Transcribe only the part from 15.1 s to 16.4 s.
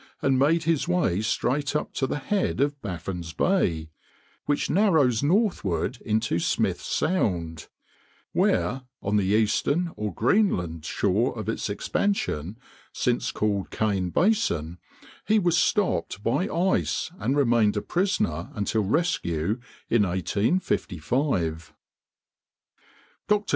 he was stopped